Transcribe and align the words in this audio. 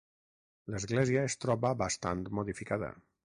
L'església 0.75 1.27
es 1.31 1.37
troba 1.45 1.73
bastant 1.83 2.27
modificada. 2.39 2.91